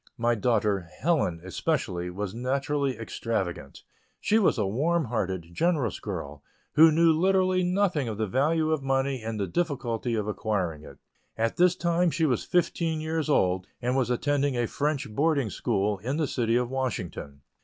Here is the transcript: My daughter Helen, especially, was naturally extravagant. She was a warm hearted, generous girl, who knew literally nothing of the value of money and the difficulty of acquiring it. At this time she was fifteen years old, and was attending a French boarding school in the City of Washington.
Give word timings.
My 0.17 0.33
daughter 0.33 0.89
Helen, 0.99 1.41
especially, 1.43 2.09
was 2.09 2.33
naturally 2.33 2.97
extravagant. 2.97 3.83
She 4.19 4.39
was 4.39 4.57
a 4.57 4.65
warm 4.65 5.05
hearted, 5.05 5.49
generous 5.53 5.99
girl, 5.99 6.41
who 6.73 6.91
knew 6.91 7.13
literally 7.13 7.63
nothing 7.63 8.07
of 8.07 8.17
the 8.17 8.25
value 8.25 8.71
of 8.71 8.81
money 8.81 9.21
and 9.21 9.39
the 9.39 9.45
difficulty 9.45 10.15
of 10.15 10.27
acquiring 10.27 10.81
it. 10.81 10.97
At 11.37 11.57
this 11.57 11.75
time 11.75 12.09
she 12.09 12.25
was 12.25 12.43
fifteen 12.43 12.99
years 12.99 13.29
old, 13.29 13.67
and 13.79 13.95
was 13.95 14.09
attending 14.09 14.57
a 14.57 14.65
French 14.65 15.07
boarding 15.07 15.51
school 15.51 15.99
in 15.99 16.17
the 16.17 16.25
City 16.25 16.55
of 16.55 16.67
Washington. 16.71 17.41